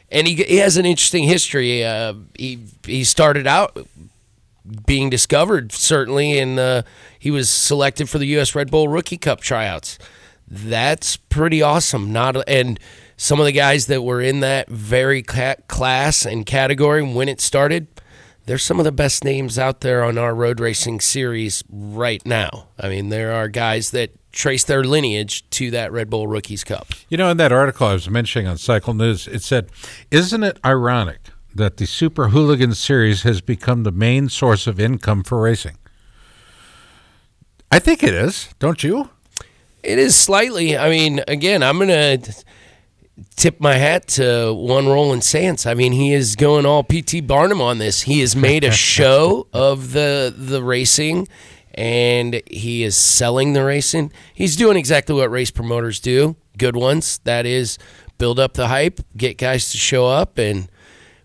and 0.09 0.25
he, 0.25 0.35
he 0.35 0.57
has 0.57 0.77
an 0.77 0.85
interesting 0.85 1.25
history. 1.25 1.83
Uh, 1.85 2.13
he 2.37 2.59
he 2.85 3.03
started 3.03 3.45
out 3.45 3.77
being 4.85 5.09
discovered 5.09 5.71
certainly, 5.71 6.39
and 6.39 6.59
uh, 6.59 6.83
he 7.17 7.31
was 7.31 7.49
selected 7.49 8.09
for 8.09 8.17
the 8.17 8.27
U.S. 8.27 8.55
Red 8.55 8.71
Bull 8.71 8.87
Rookie 8.87 9.17
Cup 9.17 9.41
tryouts. 9.41 9.97
That's 10.47 11.17
pretty 11.17 11.61
awesome. 11.61 12.11
Not 12.11 12.47
and 12.47 12.79
some 13.17 13.39
of 13.39 13.45
the 13.45 13.51
guys 13.51 13.87
that 13.87 14.03
were 14.03 14.21
in 14.21 14.41
that 14.41 14.69
very 14.69 15.23
class 15.23 16.25
and 16.25 16.45
category 16.45 17.01
when 17.01 17.29
it 17.29 17.41
started. 17.41 17.87
They're 18.45 18.59
some 18.59 18.77
of 18.79 18.83
the 18.83 18.91
best 18.91 19.23
names 19.23 19.57
out 19.57 19.81
there 19.81 20.03
on 20.03 20.19
our 20.19 20.35
road 20.35 20.59
racing 20.59 20.99
series 20.99 21.63
right 21.67 22.23
now. 22.25 22.67
I 22.77 22.89
mean, 22.89 23.09
there 23.09 23.33
are 23.33 23.47
guys 23.47 23.89
that 23.89 24.11
trace 24.31 24.63
their 24.63 24.83
lineage 24.83 25.49
to 25.49 25.71
that 25.71 25.91
Red 25.91 26.11
Bull 26.11 26.27
Rookies 26.27 26.63
Cup. 26.63 26.89
You 27.09 27.17
know, 27.17 27.29
in 27.29 27.37
that 27.37 27.51
article 27.51 27.87
I 27.87 27.93
was 27.93 28.07
mentioning 28.07 28.47
on 28.47 28.59
Cycle 28.59 28.93
News, 28.93 29.27
it 29.27 29.41
said, 29.41 29.69
Isn't 30.11 30.43
it 30.43 30.59
ironic 30.63 31.29
that 31.55 31.77
the 31.77 31.85
Super 31.87 32.29
Hooligan 32.29 32.75
Series 32.75 33.23
has 33.23 33.41
become 33.41 33.83
the 33.83 33.91
main 33.91 34.29
source 34.29 34.67
of 34.67 34.79
income 34.79 35.23
for 35.23 35.41
racing? 35.41 35.77
I 37.71 37.79
think 37.79 38.03
it 38.03 38.13
is, 38.13 38.53
don't 38.59 38.83
you? 38.83 39.09
It 39.81 39.97
is 39.97 40.15
slightly. 40.15 40.77
I 40.77 40.89
mean, 40.89 41.21
again, 41.27 41.63
I'm 41.63 41.79
gonna 41.79 42.17
tip 43.35 43.59
my 43.61 43.75
hat 43.75 44.07
to 44.09 44.53
one 44.53 44.87
Roland 44.87 45.23
Sands. 45.23 45.65
I 45.65 45.73
mean, 45.73 45.93
he 45.93 46.13
is 46.13 46.35
going 46.35 46.65
all 46.65 46.83
PT 46.83 47.25
Barnum 47.25 47.61
on 47.61 47.77
this. 47.77 48.01
He 48.01 48.19
has 48.19 48.35
made 48.35 48.63
a 48.63 48.71
show 48.95 49.47
of 49.53 49.93
the 49.93 50.33
the 50.35 50.61
racing, 50.61 51.27
and 51.73 52.41
he 52.47 52.83
is 52.83 52.95
selling 52.95 53.53
the 53.53 53.63
racing. 53.63 54.11
He's 54.33 54.55
doing 54.55 54.77
exactly 54.77 55.15
what 55.15 55.31
race 55.31 55.51
promoters 55.51 55.99
do, 55.99 56.35
good 56.57 56.75
ones. 56.75 57.19
That 57.23 57.45
is, 57.45 57.77
build 58.17 58.39
up 58.39 58.53
the 58.53 58.67
hype, 58.67 58.99
get 59.15 59.37
guys 59.37 59.71
to 59.71 59.77
show 59.77 60.07
up, 60.07 60.37
and 60.37 60.69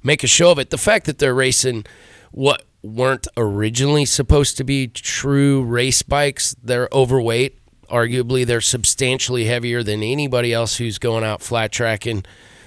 make 0.02 0.25
a 0.25 0.26
show 0.26 0.50
of 0.50 0.59
it. 0.59 0.71
The 0.71 0.78
fact 0.78 1.07
that 1.07 1.19
they're 1.19 1.35
racing 1.35 1.85
what 2.30 2.64
weren't 2.83 3.26
originally 3.37 4.04
supposed 4.04 4.57
to 4.57 4.64
be 4.64 4.87
true 4.87 5.62
race 5.62 6.02
bikes, 6.02 6.54
they're 6.62 6.88
overweight. 6.92 7.59
Arguably, 7.88 8.47
they're 8.47 8.61
substantially 8.61 9.47
heavier 9.47 9.83
than 9.83 10.02
anybody 10.02 10.52
else 10.52 10.76
who's 10.76 10.99
going 10.99 11.25
out 11.25 11.42
flat 11.42 11.73
tracking. 11.73 12.25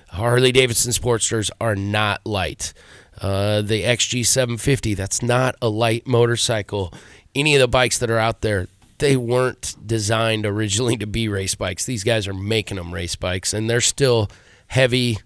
Harley 0.10 0.52
Davidson 0.52 0.92
Sportsters 0.92 1.50
are 1.60 1.76
not 1.76 2.26
light. 2.26 2.74
Uh, 3.22 3.62
the 3.62 3.84
XG 3.84 4.26
750, 4.26 4.94
that's 4.96 5.22
not 5.22 5.56
a 5.62 5.70
light 5.70 6.06
motorcycle. 6.06 6.94
Any 7.34 7.56
of 7.56 7.62
the 7.62 7.68
bikes 7.68 7.98
that 8.00 8.12
are 8.12 8.18
out 8.18 8.42
there, 8.42 8.68
they 9.00 9.16
weren't 9.16 9.76
designed 9.86 10.46
originally 10.46 10.98
to 10.98 11.08
be 11.08 11.28
race 11.28 11.56
bikes. 11.56 11.86
These 11.86 12.04
guys 12.04 12.28
are 12.28 12.34
making 12.34 12.78
them 12.78 12.94
race 12.94 13.16
bikes, 13.16 13.54
and 13.54 13.70
they're 13.70 13.82
still 13.82 14.30
heavy, 14.68 15.20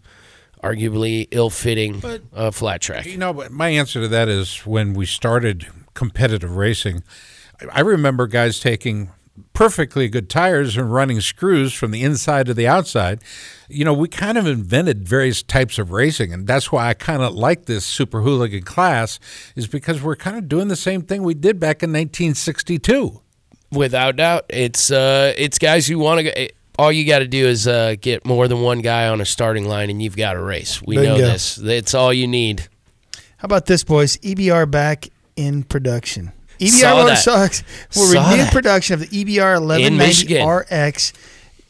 arguably 0.63 1.27
ill-fitting 1.31 2.01
uh, 2.33 2.51
flat 2.51 2.81
track. 2.81 3.05
You 3.05 3.17
know, 3.17 3.33
but 3.33 3.51
my 3.51 3.69
answer 3.69 4.01
to 4.01 4.07
that 4.07 4.27
is 4.27 4.59
when 4.65 4.93
we 4.93 5.05
started 5.05 5.67
competitive 5.93 6.55
racing, 6.55 7.03
I- 7.61 7.77
I 7.77 7.79
remember 7.81 8.27
guys 8.27 8.59
taking 8.59 9.11
perfectly 9.53 10.07
good 10.07 10.29
tires 10.29 10.77
and 10.77 10.91
running 10.91 11.21
screws 11.21 11.71
from 11.73 11.91
the 11.91 12.03
inside 12.03 12.47
to 12.47 12.53
the 12.55 12.67
outside. 12.67 13.19
You 13.69 13.85
know, 13.85 13.93
we 13.93 14.07
kind 14.07 14.35
of 14.37 14.47
invented 14.47 15.07
various 15.07 15.43
types 15.43 15.77
of 15.77 15.91
racing, 15.91 16.33
and 16.33 16.47
that's 16.47 16.71
why 16.71 16.87
I 16.89 16.93
kind 16.95 17.21
of 17.21 17.35
like 17.35 17.65
this 17.65 17.85
super 17.85 18.21
hooligan 18.21 18.63
class, 18.63 19.19
is 19.55 19.67
because 19.67 20.01
we're 20.01 20.15
kind 20.15 20.37
of 20.37 20.47
doing 20.49 20.69
the 20.69 20.75
same 20.75 21.01
thing 21.03 21.21
we 21.23 21.33
did 21.35 21.59
back 21.59 21.83
in 21.83 21.91
1962. 21.91 23.21
Without 23.71 24.15
doubt, 24.15 24.45
it's 24.49 24.89
uh, 24.91 25.33
it's 25.37 25.59
guys 25.59 25.87
who 25.87 25.99
want 25.99 26.21
to. 26.21 26.49
All 26.77 26.91
you 26.91 27.05
got 27.05 27.19
to 27.19 27.27
do 27.27 27.47
is 27.47 27.67
uh, 27.67 27.95
get 27.99 28.25
more 28.25 28.47
than 28.47 28.61
one 28.61 28.79
guy 28.81 29.07
on 29.07 29.19
a 29.19 29.25
starting 29.25 29.67
line, 29.67 29.89
and 29.89 30.01
you've 30.01 30.15
got 30.17 30.35
a 30.35 30.41
race. 30.41 30.81
We 30.81 30.95
know 30.97 31.17
this. 31.17 31.55
That's 31.55 31.93
all 31.93 32.13
you 32.13 32.27
need. 32.27 32.67
How 33.37 33.45
about 33.45 33.65
this, 33.65 33.83
boys? 33.83 34.17
EBR 34.17 34.69
back 34.69 35.07
in 35.35 35.63
production. 35.63 36.31
EBR 36.59 36.69
Saw 36.69 36.95
that. 36.95 37.03
motorcycles 37.03 37.63
will 37.95 38.13
renew 38.13 38.45
production 38.51 38.93
of 38.95 38.99
the 38.99 39.07
EBR 39.07 39.57
In 39.57 39.63
1190 39.63 39.97
Michigan. 39.97 40.47
RX. 40.47 41.13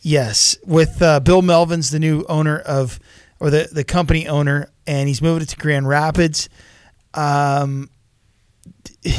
Yes, 0.02 0.58
with 0.66 1.02
uh, 1.02 1.20
Bill 1.20 1.42
Melvin's 1.42 1.90
the 1.92 2.00
new 2.00 2.24
owner 2.30 2.60
of, 2.60 3.00
or 3.40 3.50
the 3.50 3.68
the 3.72 3.84
company 3.84 4.28
owner, 4.28 4.70
and 4.86 5.08
he's 5.08 5.22
moving 5.22 5.42
it 5.44 5.50
to 5.50 5.58
Grand 5.58 5.88
Rapids. 5.88 6.48
Um, 7.14 7.90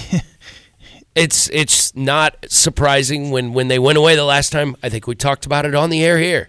It's 1.19 1.51
it's 1.53 1.95
not 1.97 2.37
surprising 2.49 3.31
when 3.31 3.53
when 3.53 3.69
they 3.69 3.79
went 3.79 3.99
away 3.99 4.15
the 4.15 4.25
last 4.25 4.53
time. 4.53 4.77
I 4.83 4.89
think 4.89 5.07
we 5.07 5.15
talked 5.17 5.47
about 5.47 5.67
it 5.67 5.75
on 5.75 5.91
the 5.91 6.03
air 6.05 6.19
here. 6.19 6.49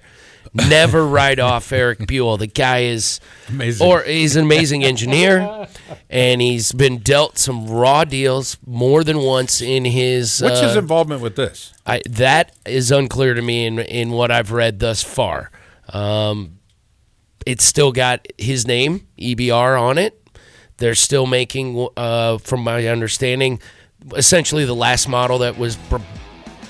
Never 0.53 1.05
write 1.15 1.39
off 1.39 1.71
Eric 1.71 2.05
Buell. 2.07 2.37
The 2.37 2.47
guy 2.47 2.83
is 2.83 3.19
Amazing. 3.49 3.87
or 3.87 4.03
he's 4.03 4.35
an 4.35 4.45
amazing 4.45 4.83
engineer, 4.83 5.67
and 6.09 6.39
he's 6.41 6.71
been 6.71 6.99
dealt 6.99 7.37
some 7.37 7.67
raw 7.67 8.03
deals 8.03 8.57
more 8.65 9.03
than 9.03 9.19
once 9.19 9.61
in 9.61 9.85
his. 9.85 10.41
What's 10.41 10.61
his 10.61 10.75
uh, 10.75 10.79
involvement 10.79 11.21
with 11.21 11.35
this? 11.35 11.73
I, 11.85 12.01
that 12.09 12.55
is 12.65 12.91
unclear 12.91 13.33
to 13.33 13.41
me 13.41 13.65
in 13.65 13.79
in 13.79 14.11
what 14.11 14.29
I've 14.31 14.51
read 14.51 14.79
thus 14.79 15.03
far. 15.03 15.51
Um, 15.91 16.59
it's 17.45 17.63
still 17.63 17.91
got 17.91 18.27
his 18.37 18.67
name 18.67 19.07
EBR 19.17 19.79
on 19.81 19.97
it. 19.97 20.15
They're 20.77 20.95
still 20.95 21.25
making, 21.25 21.89
uh, 21.97 22.37
from 22.37 22.61
my 22.61 22.87
understanding, 22.87 23.59
essentially 24.15 24.65
the 24.65 24.75
last 24.75 25.07
model 25.07 25.39
that 25.39 25.57
was 25.57 25.77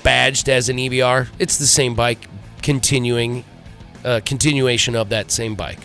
badged 0.02 0.48
as 0.48 0.68
an 0.68 0.76
EBR. 0.76 1.28
It's 1.38 1.58
the 1.58 1.66
same 1.66 1.94
bike, 1.94 2.26
continuing, 2.62 3.44
uh, 4.04 4.20
continuation 4.24 4.96
of 4.96 5.10
that 5.10 5.30
same 5.30 5.54
bike. 5.54 5.80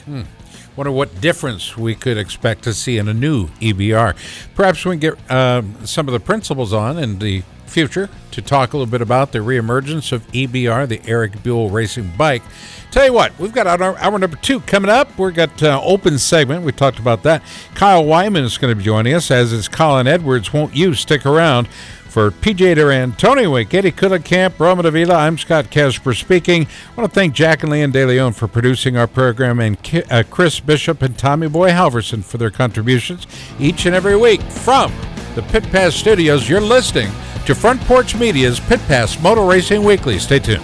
Wonder 0.76 0.92
what 0.92 1.22
difference 1.22 1.78
we 1.78 1.96
could 1.96 2.18
expect 2.18 2.64
to 2.64 2.74
see 2.74 2.98
in 2.98 3.08
a 3.08 3.14
new 3.14 3.48
EBR. 3.62 4.16
Perhaps 4.56 4.84
we 4.84 4.98
can 4.98 5.00
get 5.00 5.32
um, 5.32 5.86
some 5.86 6.08
of 6.08 6.14
the 6.14 6.20
principals 6.20 6.74
on 6.74 6.98
in 6.98 7.20
the 7.20 7.44
future 7.66 8.10
to 8.32 8.42
talk 8.42 8.74
a 8.74 8.78
little 8.78 8.92
bit 8.92 9.02
about 9.02 9.32
the 9.32 9.40
reemergence 9.40 10.12
of 10.12 10.26
EBR, 10.32 10.88
the 10.88 11.02
Eric 11.06 11.44
Buell 11.44 11.70
racing 11.70 12.12
bike. 12.18 12.44
Tell 12.92 13.06
you 13.06 13.14
what, 13.14 13.38
we've 13.40 13.54
got 13.54 13.68
our 13.68 13.98
hour 13.98 14.20
number 14.20 14.38
two 14.38 14.60
coming 14.62 14.90
up. 14.90 15.18
We've 15.18 15.34
got 15.34 15.62
uh, 15.62 15.82
open 15.84 16.18
segment. 16.18 16.64
We 16.64 16.72
talked 16.72 17.00
about 17.00 17.24
that. 17.24 17.42
Kyle 17.74 18.06
Wyman 18.06 18.44
is 18.44 18.58
going 18.58 18.72
to 18.72 18.76
be 18.76 18.84
joining 18.84 19.14
us, 19.14 19.32
as 19.32 19.52
is 19.52 19.68
Colin 19.68 20.08
Edwards. 20.08 20.54
Won't 20.54 20.76
you 20.76 20.94
stick 20.94 21.26
around 21.26 21.68
For 22.16 22.32
PJ 22.32 22.76
Duran, 22.76 23.12
Tony 23.18 23.46
Wink, 23.46 23.74
Eddie 23.74 23.92
Camp, 23.92 24.58
Roma 24.58 24.84
Davila, 24.84 25.16
I'm 25.16 25.38
Scott 25.38 25.70
Casper 25.70 26.14
speaking. 26.14 26.66
I 26.66 26.96
want 26.96 27.12
to 27.12 27.14
thank 27.14 27.34
Jack 27.34 27.62
and 27.62 27.70
Leon 27.70 27.92
De 27.92 28.06
Leon 28.06 28.32
for 28.32 28.48
producing 28.48 28.96
our 28.96 29.06
program 29.06 29.60
and 29.60 29.78
uh, 30.10 30.24
Chris 30.30 30.62
Bishop 30.62 31.02
and 31.02 31.18
Tommy 31.18 31.50
Boy 31.50 31.72
Halverson 31.72 32.24
for 32.24 32.38
their 32.38 32.52
contributions 32.52 33.28
each 33.60 33.86
and 33.86 33.94
every 33.94 34.16
week. 34.16 34.42
From 34.44 34.94
the 35.36 35.42
Pit 35.42 35.66
Pass 35.66 35.94
Studios, 35.94 36.48
you're 36.48 36.62
listening 36.62 37.12
to 37.48 37.54
Front 37.54 37.82
Porch 37.82 38.16
Media's 38.16 38.62
Pit 38.62 38.80
Pass 38.88 39.22
Motor 39.22 39.44
Racing 39.44 39.84
Weekly. 39.84 40.18
Stay 40.18 40.40
tuned. 40.40 40.64